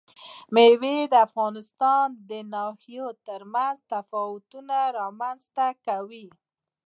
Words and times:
مېوې 0.53 0.97
د 1.11 1.13
افغانستان 1.27 2.07
د 2.29 2.31
ناحیو 2.53 3.07
ترمنځ 3.27 3.77
تفاوتونه 3.93 4.75
رامنځ 4.99 5.41
ته 5.55 5.67
کوي. 5.85 6.27